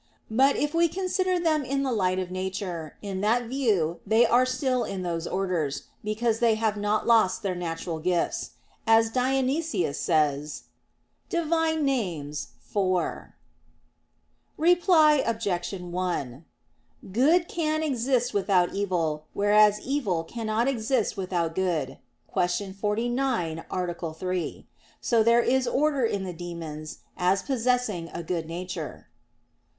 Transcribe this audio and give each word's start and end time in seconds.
But 0.31 0.55
if 0.55 0.73
we 0.73 0.87
consider 0.87 1.37
them 1.39 1.63
in 1.63 1.83
the 1.83 1.91
light 1.93 2.17
of 2.17 2.31
nature, 2.31 2.97
in 3.03 3.21
that 3.21 3.43
view 3.45 3.99
they 4.03 4.25
are 4.25 4.47
still 4.47 4.83
in 4.83 5.03
those 5.03 5.27
orders; 5.27 5.83
because 6.03 6.39
they 6.39 6.55
have 6.55 6.75
not 6.75 7.05
lost 7.05 7.43
their 7.43 7.53
natural 7.53 7.99
gifts; 7.99 8.53
as 8.87 9.11
Dionysius 9.11 9.99
says 9.99 10.63
(Div. 11.29 11.45
Nom. 11.49 11.87
iv). 11.87 13.27
Reply 14.57 15.23
Obj. 15.23 15.71
1: 15.73 16.45
Good 17.11 17.47
can 17.47 17.83
exist 17.83 18.33
without 18.33 18.73
evil; 18.73 19.25
whereas 19.33 19.79
evil 19.81 20.23
cannot 20.23 20.67
exist 20.67 21.15
without 21.15 21.53
good 21.53 21.99
(Q. 22.33 22.73
49, 22.73 23.65
A. 23.69 24.13
3); 24.15 24.67
so 24.99 25.21
there 25.21 25.43
is 25.43 25.67
order 25.67 26.03
in 26.03 26.23
the 26.23 26.33
demons, 26.33 27.01
as 27.15 27.43
possessing 27.43 28.09
a 28.11 28.23
good 28.23 28.47
nature. 28.47 29.07